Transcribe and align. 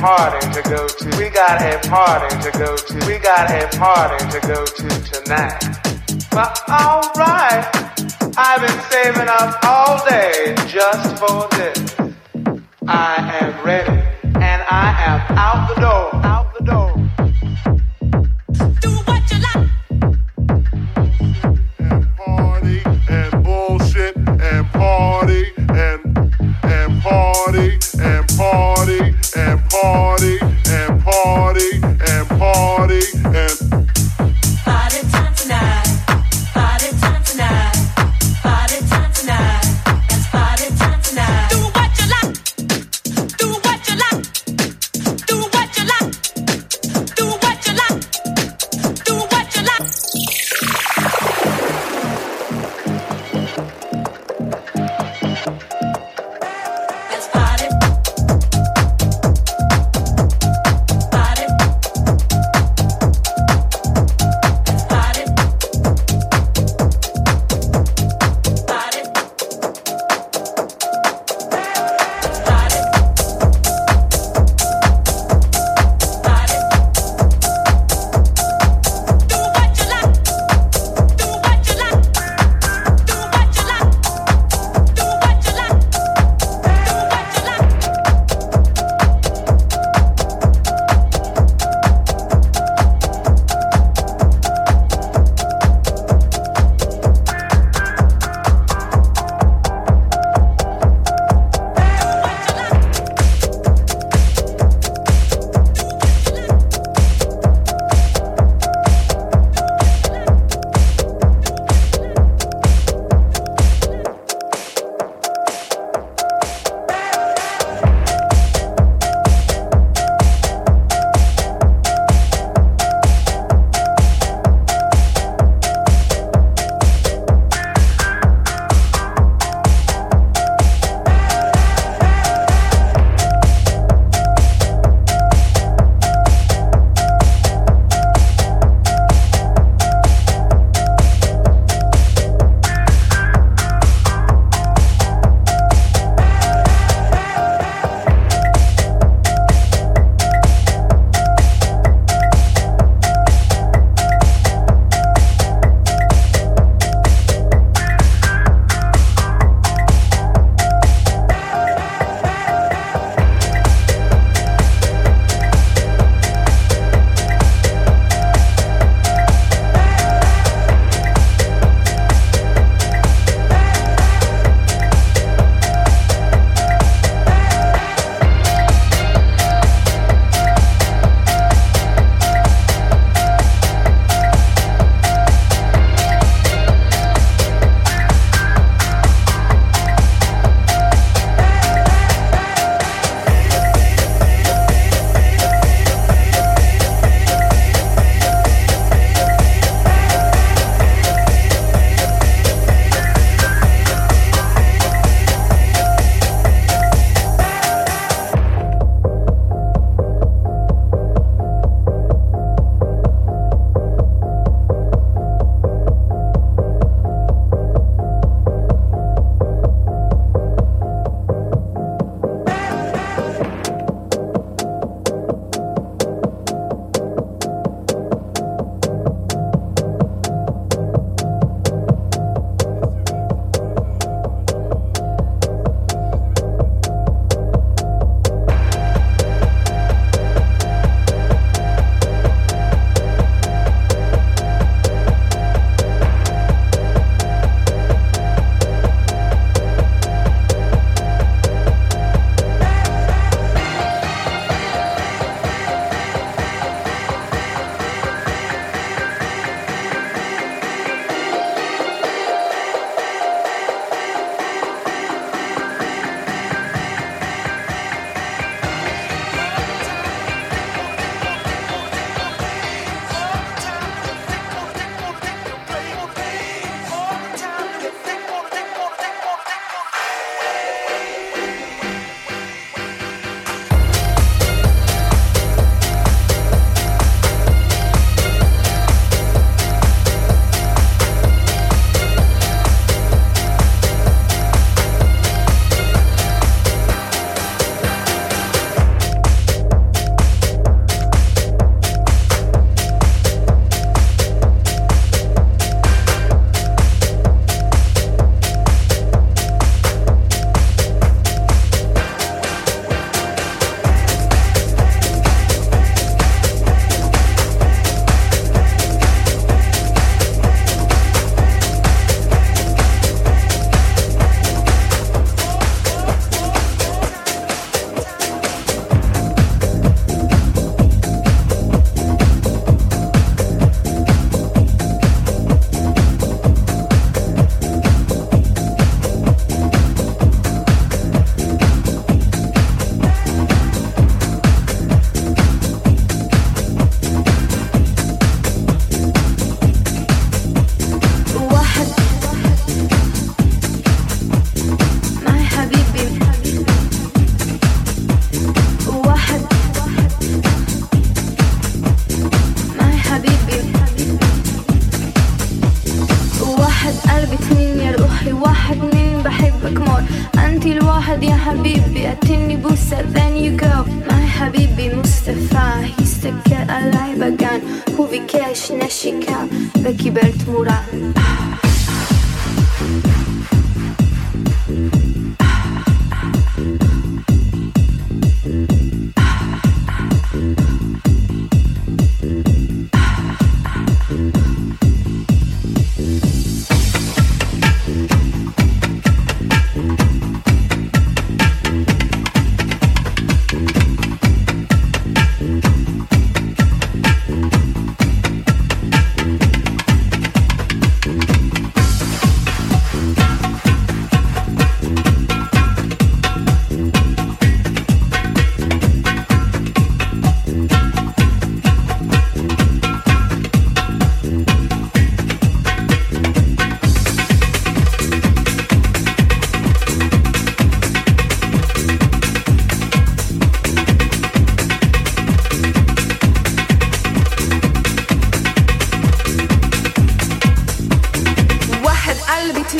party 0.00 0.40
to 0.54 0.62
go 0.62 0.88
to. 0.88 1.18
We 1.18 1.28
got 1.28 1.60
a 1.60 1.78
party 1.88 2.34
to 2.42 2.58
go 2.58 2.74
to. 2.74 3.06
We 3.06 3.18
got 3.18 3.50
a 3.50 3.68
party 3.76 4.18
to 4.32 4.40
go 4.48 4.64
to 4.64 4.88
tonight. 5.12 5.60
But 6.30 6.58
alright, 6.68 7.68
I've 8.36 8.60
been 8.62 8.80
saving 8.90 9.28
up 9.28 9.62
all 9.62 10.02
day 10.08 10.54
just 10.66 11.18
for 11.18 11.48
this. 11.56 11.79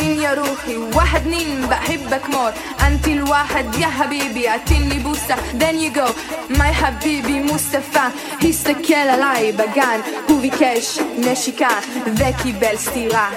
اتنين 0.00 0.20
يا 0.22 0.34
روحي 0.34 0.76
واحد 0.76 1.20
اتنين 1.20 1.66
بحبك 1.66 2.30
مور. 2.30 2.52
انت 2.86 3.08
الواحد 3.08 3.74
يا 3.74 3.86
حبيبي 3.86 4.48
أعطيني 4.48 4.98
بوسة. 4.98 5.36
Then 5.58 5.76
you 5.76 5.90
go 5.98 6.08
my 6.58 6.62
حبيبي 6.62 7.42
مصطفى. 7.42 8.10
يستكل 8.42 8.94
علي 8.94 9.52
بقان 9.52 10.00
هو 10.30 10.36
بكاش 10.36 11.00
نشيكا 11.18 11.68
ذكي 12.08 12.52
بالستيرا 12.52 13.28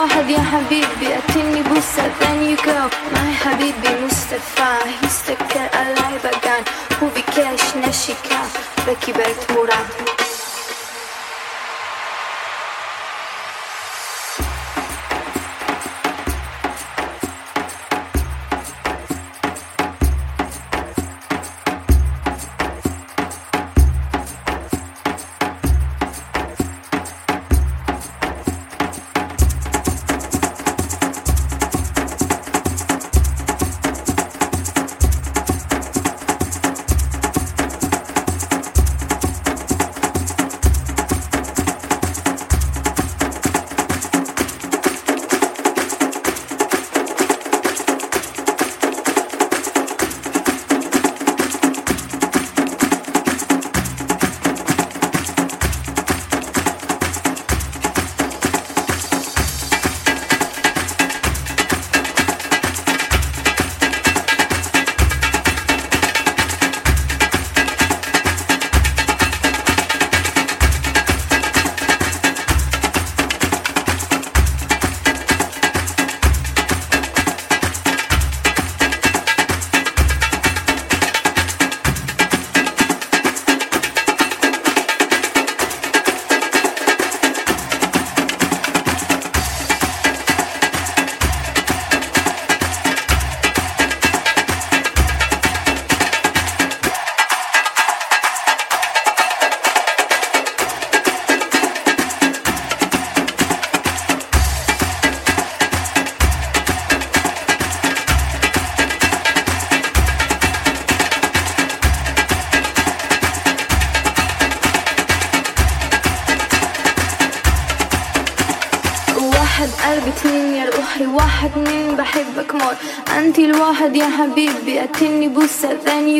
واحد 0.00 0.30
يا 0.30 0.38
حبيبي. 0.40 0.89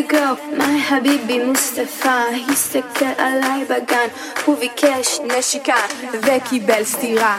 you 0.01 0.09
go, 0.09 0.37
my 0.57 0.81
חביבי 0.89 1.45
מוסטפא, 1.45 2.23
הסתכל 2.49 3.05
עליי 3.19 3.65
בגן, 3.65 4.07
הוא 4.45 4.59
ביקש 4.59 5.21
נשיקה 5.39 5.77
וקיבל 6.13 6.85
סטירה. 6.85 7.39